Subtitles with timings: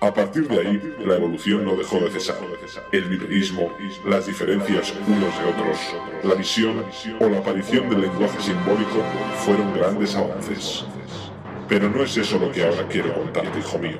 [0.00, 2.36] A partir de ahí, la evolución no dejó de cesar.
[2.92, 3.72] El biperismo,
[4.04, 5.78] las diferencias unos de otros,
[6.22, 6.84] la visión
[7.18, 9.02] o la aparición del lenguaje simbólico
[9.44, 10.84] fueron grandes avances.
[11.66, 13.98] Pero no es eso lo que ahora quiero contarte, hijo mío.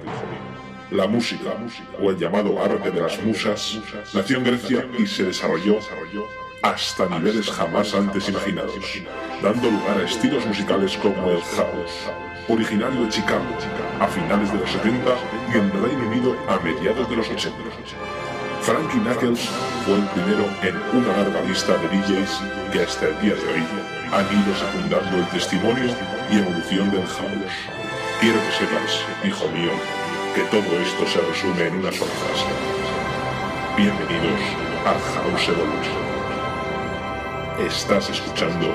[0.91, 1.57] La música,
[2.01, 3.81] o el llamado arte de las musas,
[4.13, 5.79] nació en Grecia y se desarrolló
[6.71, 9.01] hasta niveles jamás antes imaginados,
[9.41, 12.11] dando lugar a estilos musicales como el house,
[12.49, 13.45] originario de Chicago
[14.01, 14.99] a finales de los 70
[15.53, 17.57] y en Reino Unido a mediados de los 80.
[18.63, 19.49] Frankie Knuckles
[19.85, 22.41] fue el primero en una larga lista de DJs
[22.73, 23.63] que hasta el día de hoy
[24.13, 25.85] han ido secundando el testimonio
[26.31, 27.57] y evolución del house.
[28.21, 29.71] Quiero que sepas, hijo mío,
[30.35, 32.47] que todo esto se resume en una sola frase.
[33.77, 34.41] Bienvenidos
[34.85, 36.16] a House Evolution.
[37.59, 38.75] Estás escuchando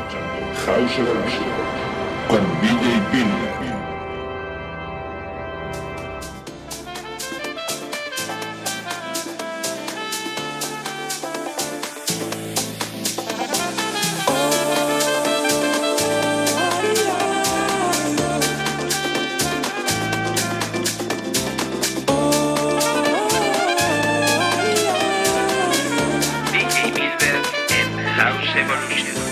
[0.66, 1.46] House Evolution
[2.28, 3.61] con DJ
[28.44, 29.31] seven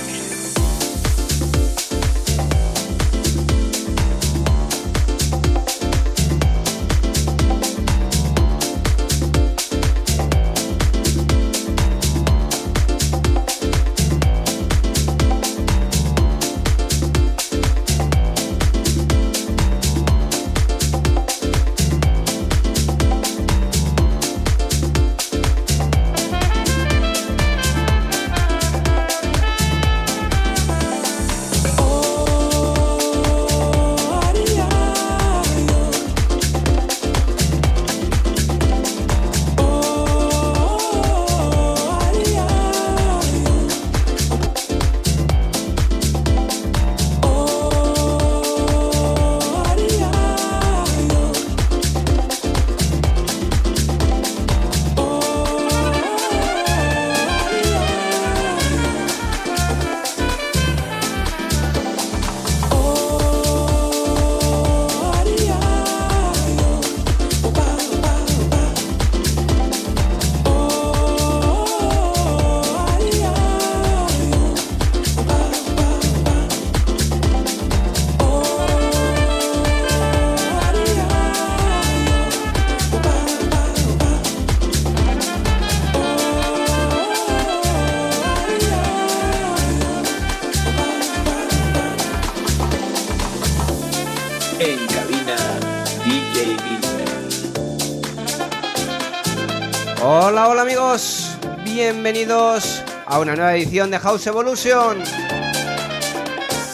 [100.50, 101.64] Bill.
[101.64, 104.98] bienvenidos a una nueva edición de House Evolution.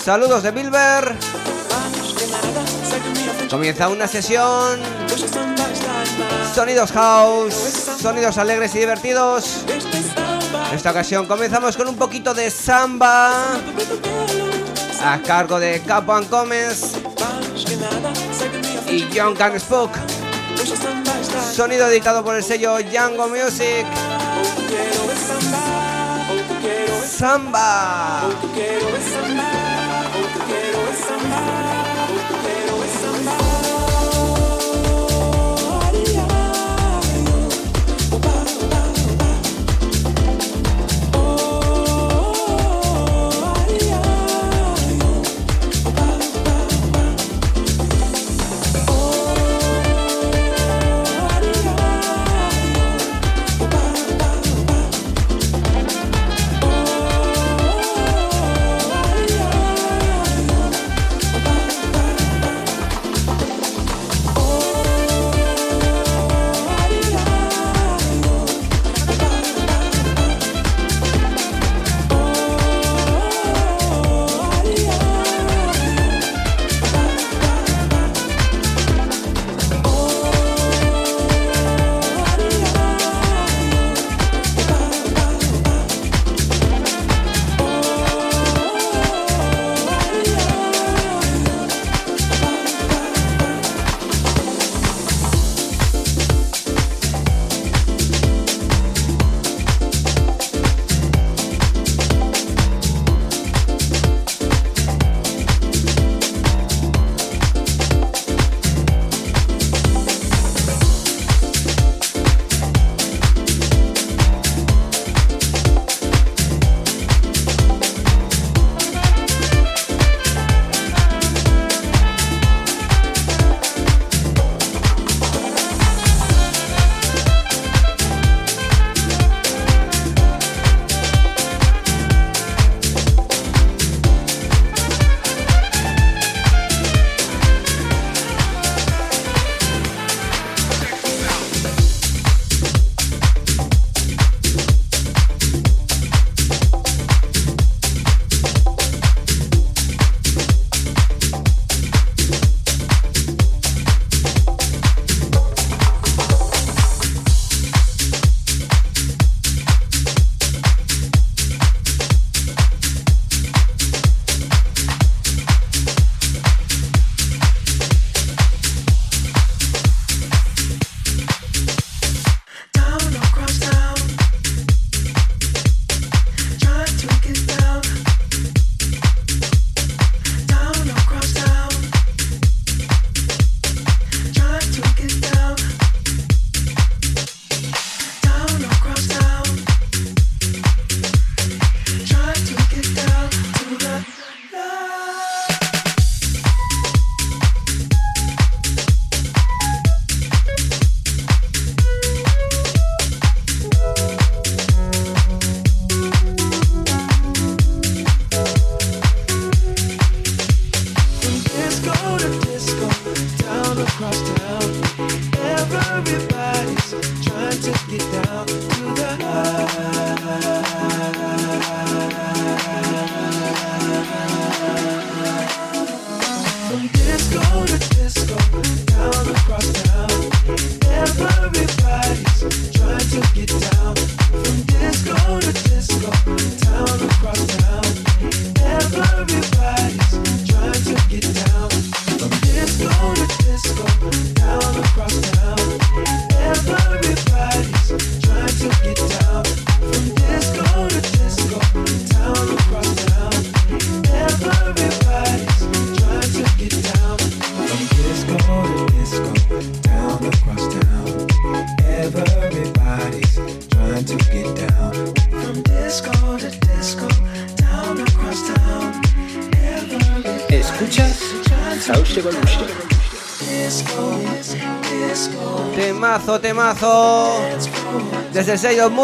[0.01, 1.13] Saludos de Bilber.
[3.49, 4.79] Comienza una sesión.
[6.53, 7.53] Sonidos house,
[8.01, 9.65] sonidos alegres y divertidos.
[10.69, 13.55] En esta ocasión comenzamos con un poquito de samba
[15.03, 16.93] a cargo de Capo Gómez
[18.87, 19.91] y John Can Spook.
[21.53, 23.85] Sonido editado por el sello Django Music.
[27.07, 28.23] Samba.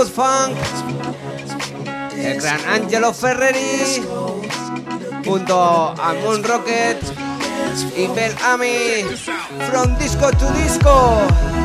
[0.10, 0.58] Funk.
[2.16, 4.04] El gran Angelo Ferreri.
[5.26, 7.00] Junto a Moon Rocket.
[7.96, 9.06] Y Bel Ami.
[9.70, 11.61] From Disco to Disco.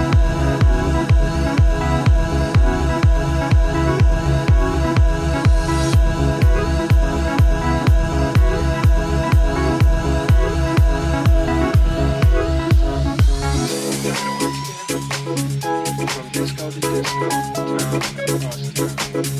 [16.47, 19.36] disco to disco, town to cross town.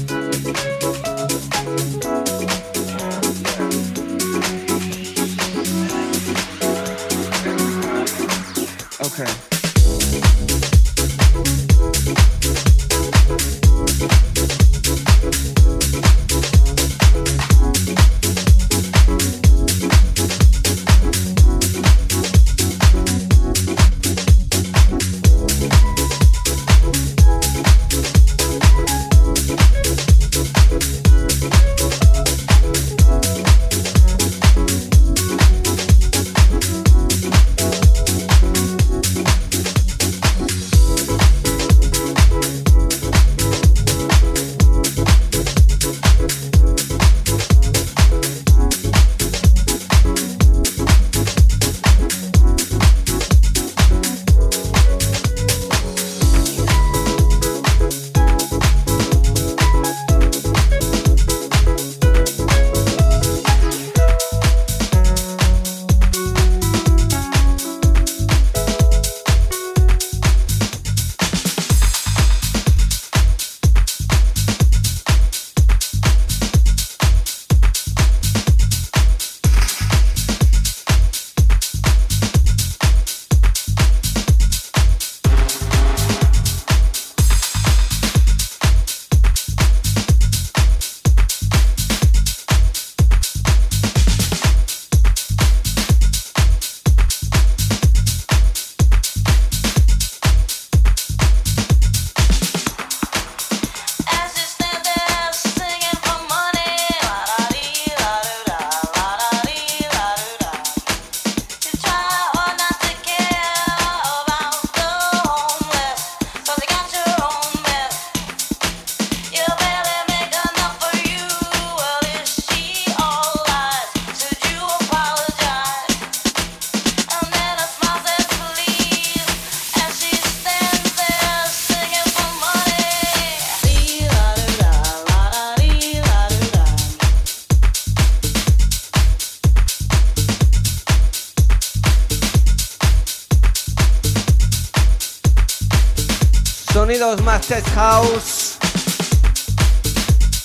[147.47, 148.57] House.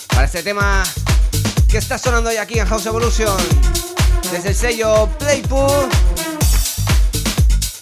[0.10, 0.84] Para este tema
[1.68, 3.36] que está sonando hoy aquí en House Evolution.
[4.32, 5.90] Desde el sello Playpool.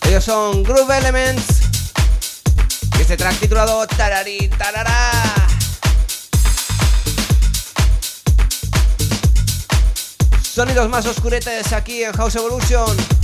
[0.06, 1.44] Ellos son Groove Elements.
[2.98, 5.12] Y este track titulado Tarari Tarara.
[10.42, 13.19] Sonidos más oscuretes aquí en House Evolution.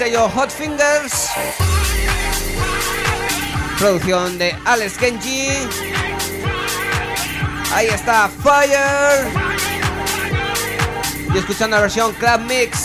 [0.00, 1.28] Sello Hot Fingers.
[3.78, 5.68] Producción de Alex Genji.
[7.74, 9.28] Ahí está Fire.
[11.34, 12.79] Y escuchando la versión Club Mix.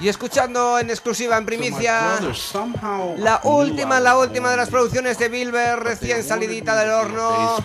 [0.00, 2.18] Y escuchando en exclusiva, en primicia,
[3.18, 7.56] la última, la última de las producciones de Bilber, recién salidita del horno.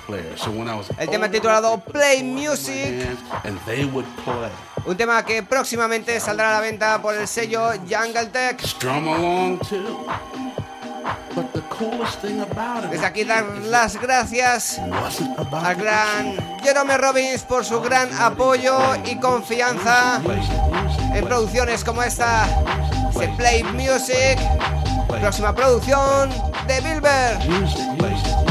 [0.97, 3.07] El tema titulado Play Music.
[4.85, 8.61] Un tema que próximamente saldrá a la venta por el sello Jungle Tech.
[12.89, 14.81] Desde aquí dar las gracias
[15.51, 20.21] al gran Jerome Robbins por su gran apoyo y confianza
[21.13, 22.47] en producciones como esta,
[23.17, 24.37] The Play Music,
[25.07, 26.29] próxima producción
[26.67, 28.48] de Bilber.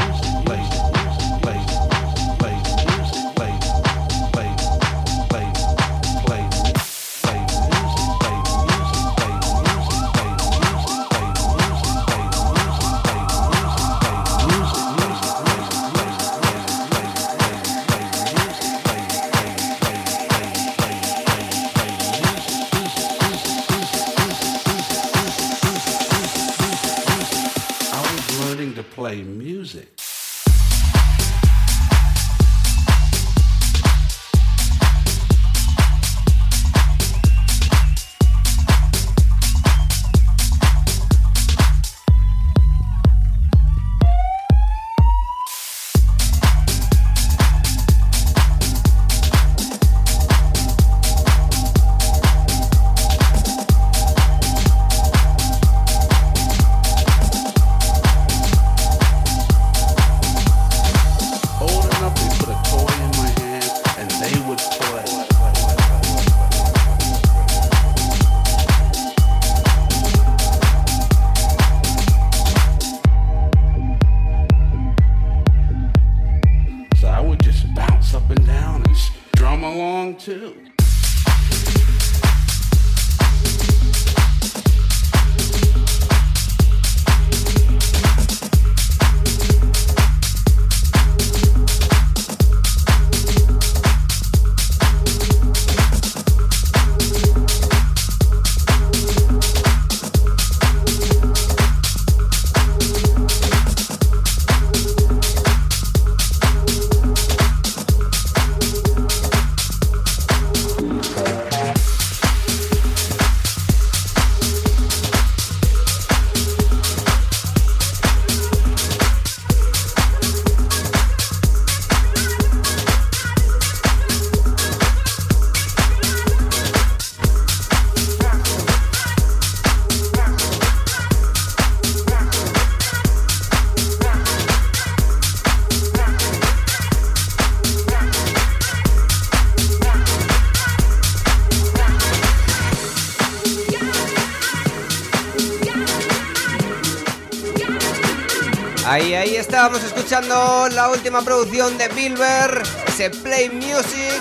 [150.11, 154.19] Escuchando la última producción de Bilber, ese Play Music,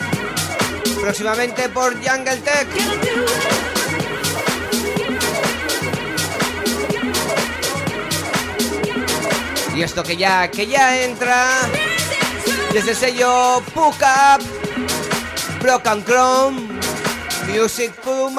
[1.01, 2.69] próximamente por Jungle Tech.
[9.75, 11.47] Y esto que ya, que ya entra
[12.75, 14.45] desde el sello Puck Up,
[15.63, 16.69] Broken Chrome,
[17.47, 18.31] Music for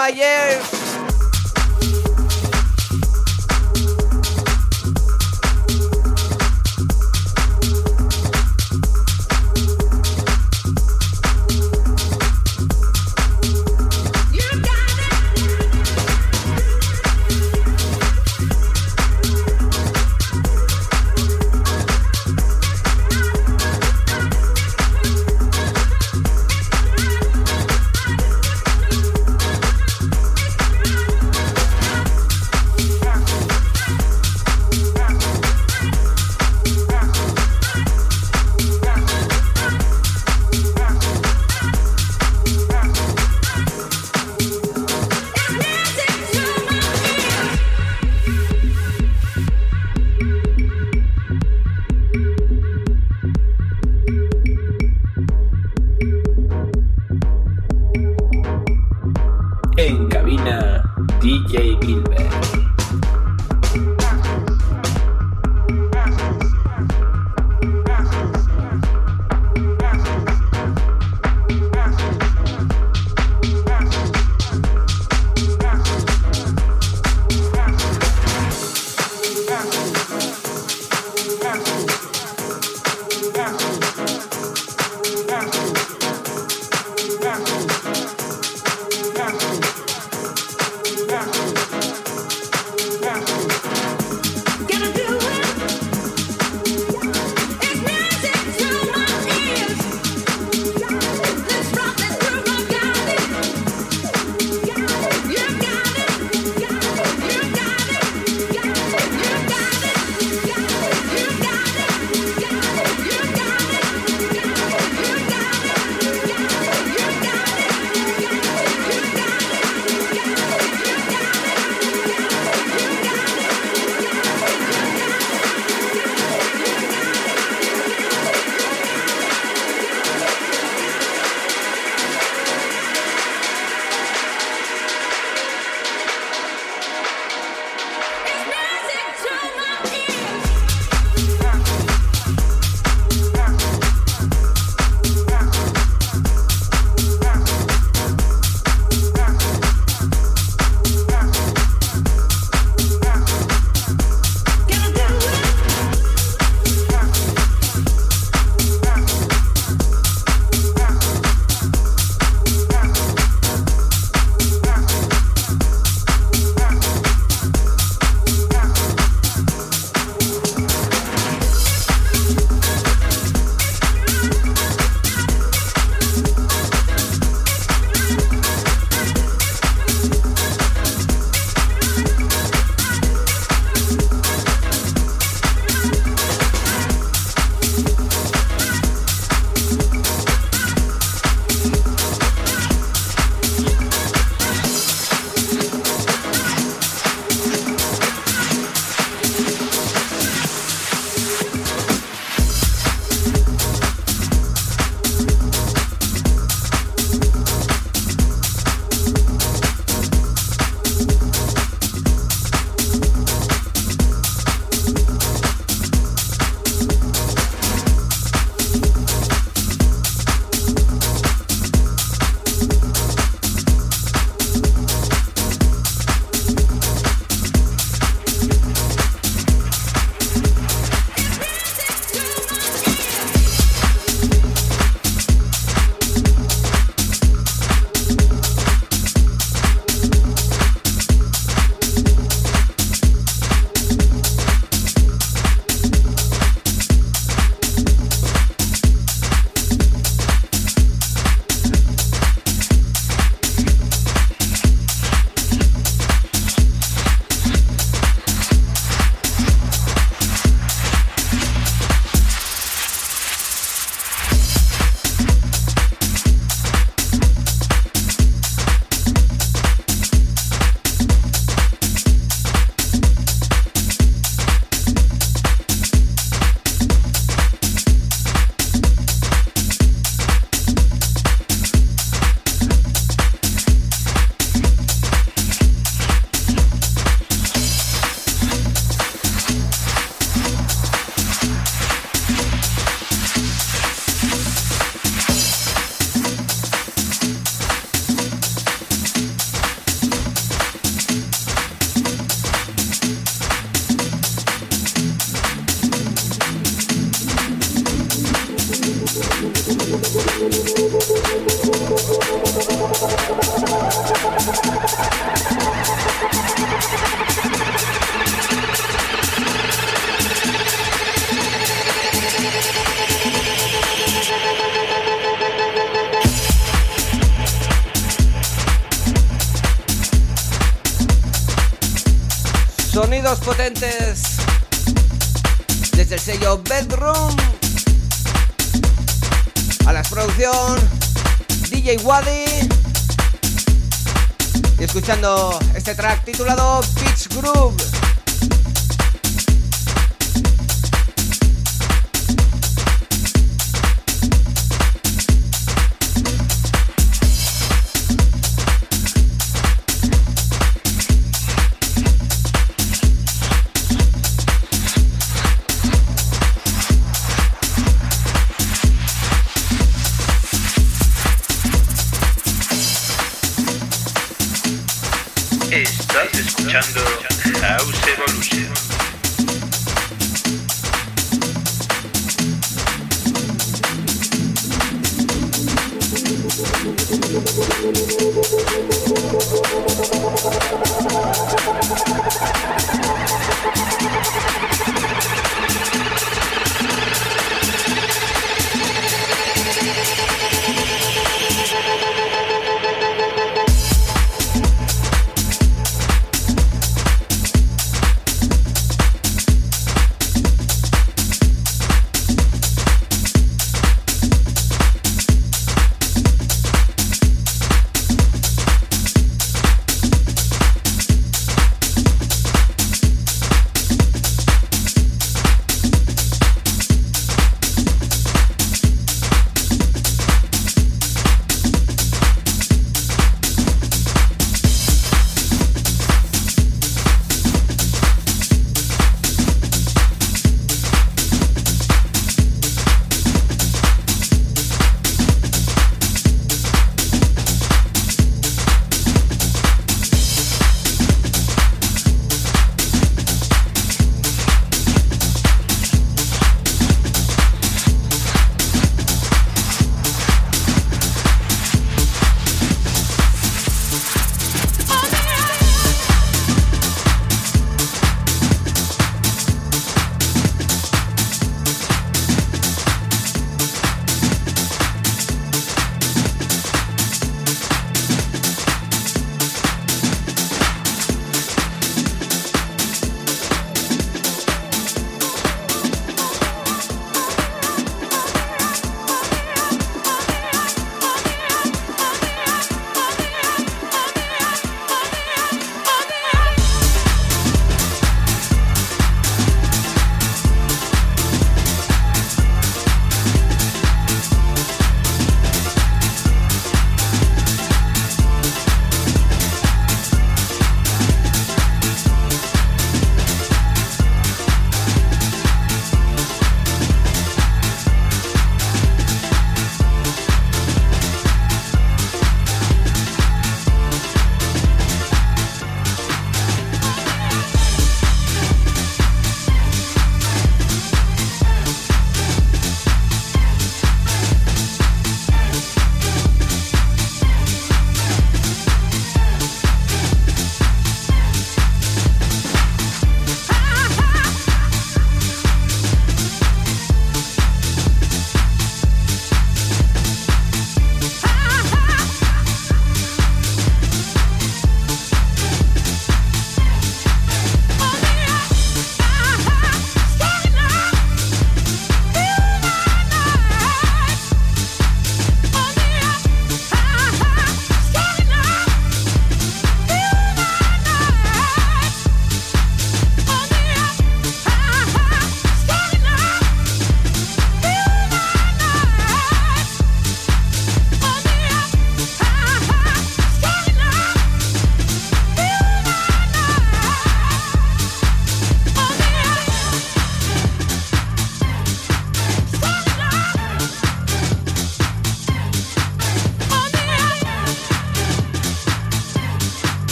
[345.76, 346.19] este track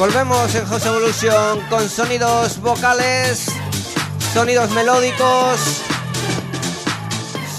[0.00, 3.44] volvemos en House Evolution con sonidos vocales,
[4.32, 5.82] sonidos melódicos,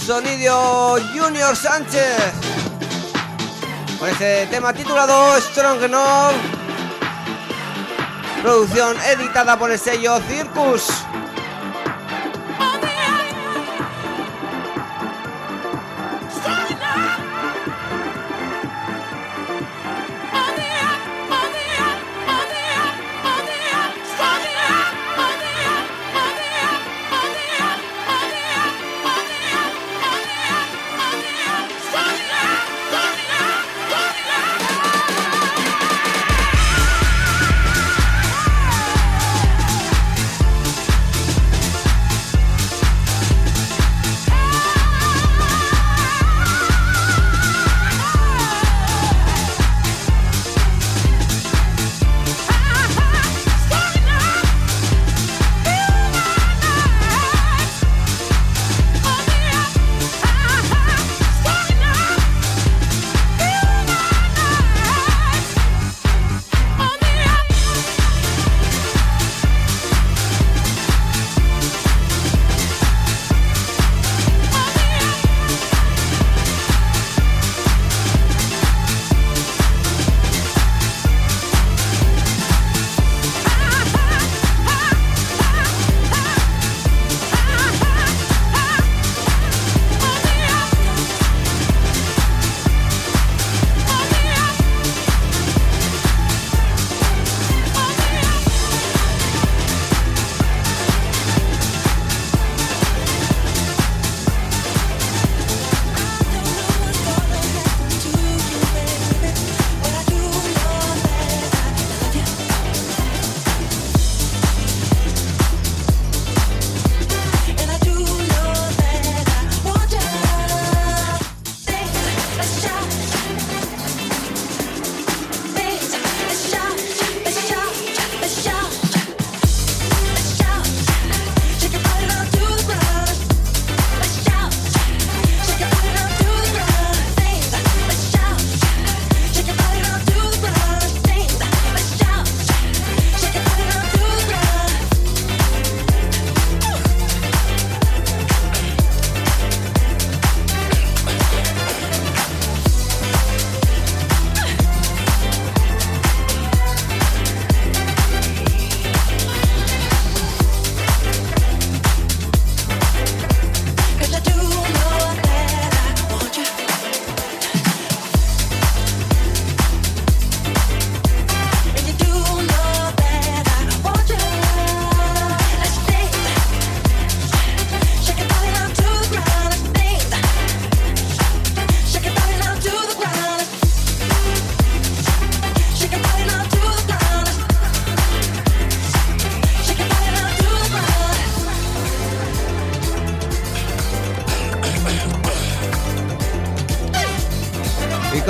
[0.04, 2.34] sonido Junior Sánchez.
[4.00, 6.34] Con este tema titulado Strong Enough,
[8.42, 10.88] producción editada por el sello Circus.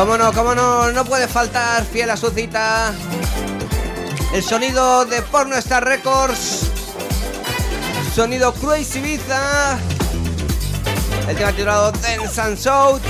[0.02, 2.92] Cómo no, cómo no, no puede faltar, fiel a su cita.
[4.34, 6.72] El sonido de Porno Star Records.
[8.16, 9.78] Sonido Crazy Ibiza.
[11.30, 13.04] El tema titulado Dance and Shout.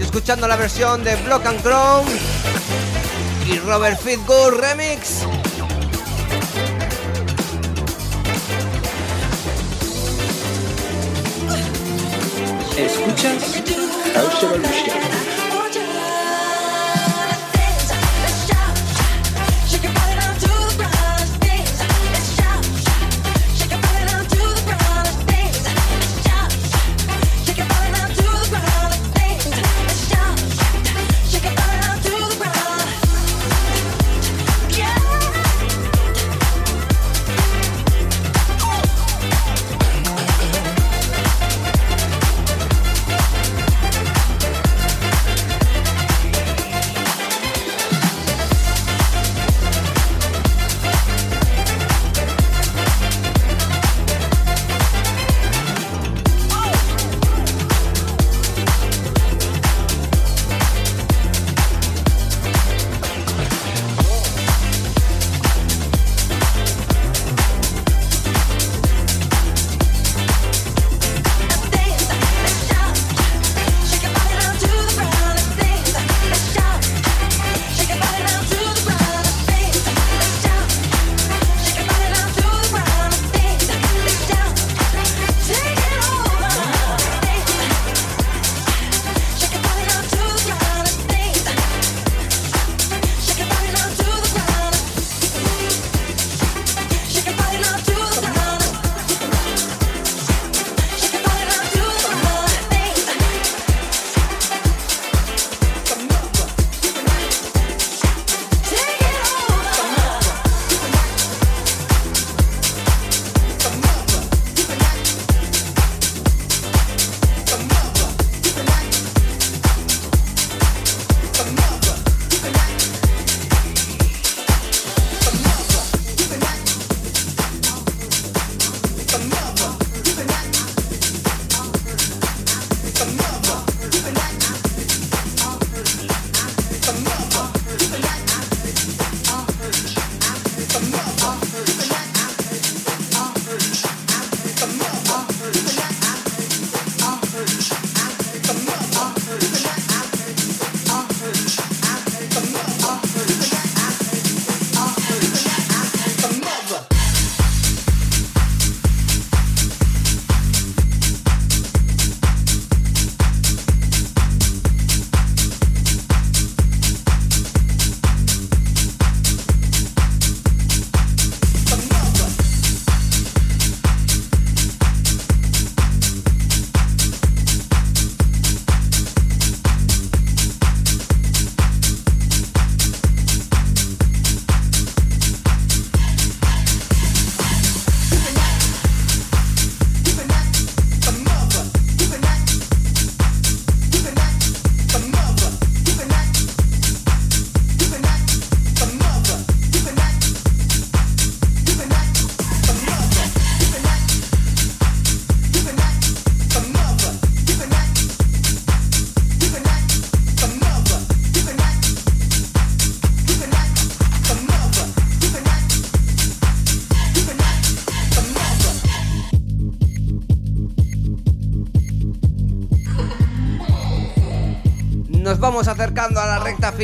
[0.00, 2.06] escuchando la versión de Block and Crown.
[3.46, 5.22] Y Robert Fitgood Remix.
[12.76, 13.62] Escuchas
[14.16, 15.17] House Evolution.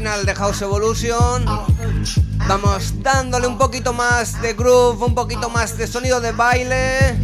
[0.04, 1.46] De House Evolution.
[2.46, 7.16] Vamos dándole un poquito más de groove, un poquito más de sonido de baile.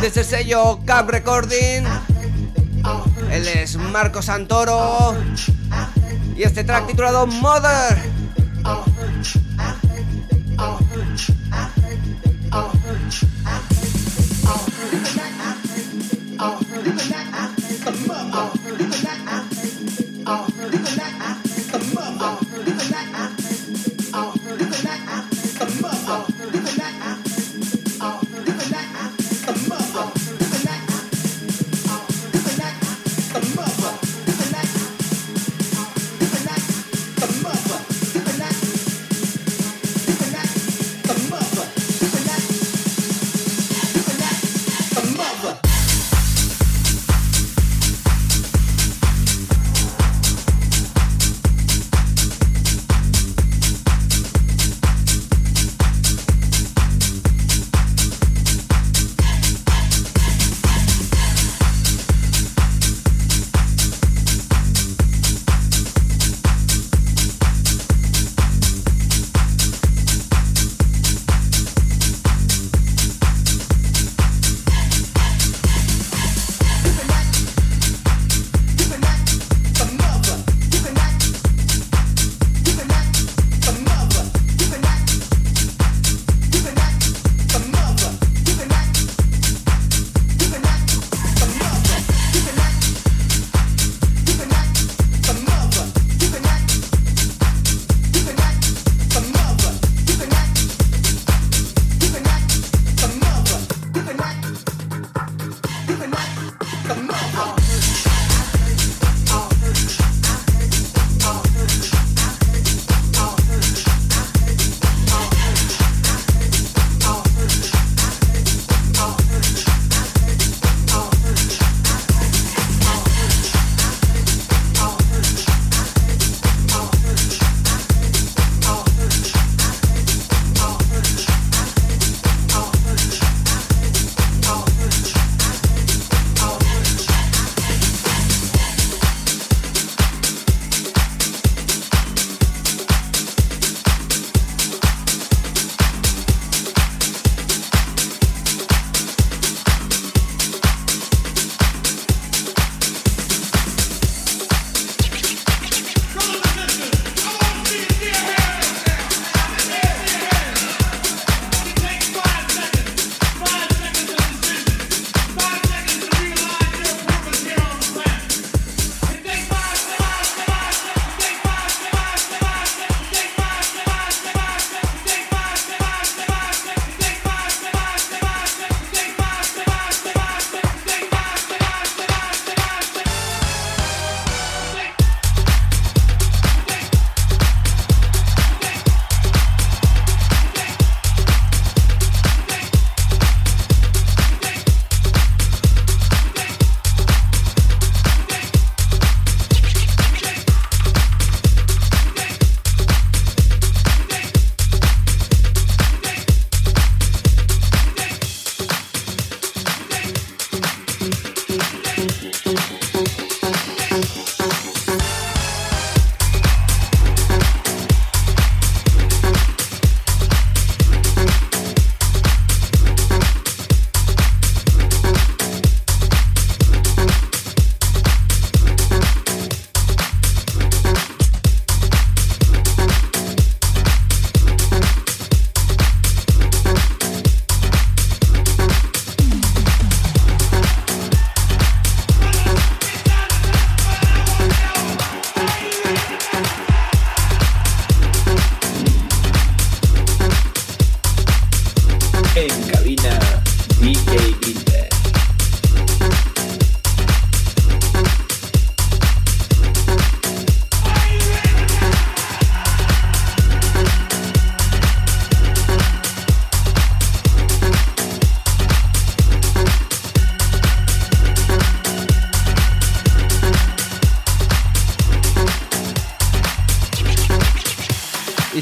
[0.00, 1.82] Desde el sello Cap Recording.
[3.28, 5.16] Él es Marco Santoro.
[6.36, 8.13] Y este track titulado Mother.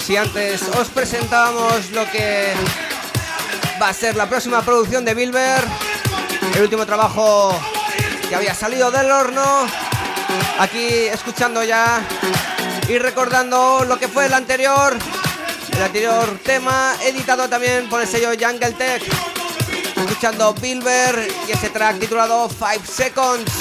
[0.02, 2.52] Si antes os presentábamos lo que
[3.80, 5.62] va a ser la próxima producción de Bilber,
[6.56, 7.54] el último trabajo
[8.28, 9.44] que había salido del horno,
[10.58, 12.00] aquí escuchando ya
[12.88, 14.96] y recordando lo que fue el anterior,
[15.76, 19.02] el anterior tema editado también por el sello Jungle Tech,
[19.96, 23.52] escuchando Bilber y ese track titulado 5 Seconds.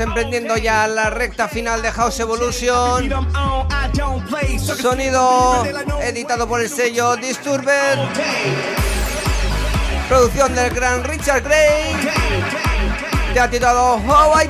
[0.00, 3.10] Emprendiendo ya la recta final de House Evolution.
[4.58, 5.64] Sonido
[6.00, 7.98] editado por el sello Disturbed.
[10.08, 11.94] Producción del gran Richard Gray.
[13.32, 14.48] Te ha titulado How I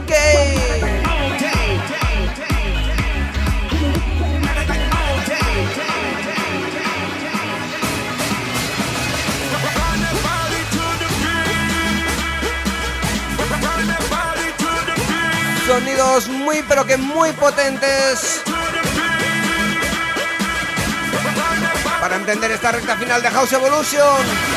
[15.67, 18.43] Sonidos muy pero que muy potentes.
[22.01, 24.54] Para entender esta recta final de House Evolution.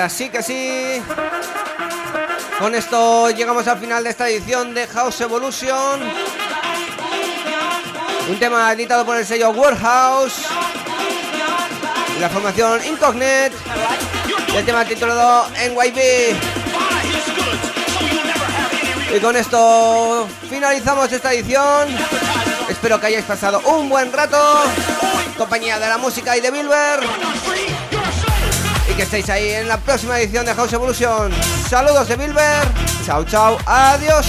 [0.00, 1.02] Ahora sí que sí.
[2.58, 6.00] Con esto llegamos al final de esta edición de House Evolution.
[8.30, 10.46] Un tema editado por el sello Warehouse.
[12.16, 13.52] Y la formación Incognet.
[14.56, 16.34] el tema titulado NYB.
[19.16, 21.88] Y con esto finalizamos esta edición.
[22.70, 24.62] Espero que hayáis pasado un buen rato.
[25.36, 27.29] Compañía de la música y de Bilber y
[29.00, 31.32] que estéis ahí en la próxima edición de House Evolution.
[31.70, 32.68] Saludos de Bilber.
[33.06, 33.56] Chao, chao.
[33.64, 34.26] Adiós.